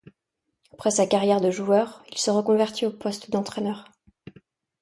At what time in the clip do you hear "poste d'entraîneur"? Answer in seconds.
2.91-3.85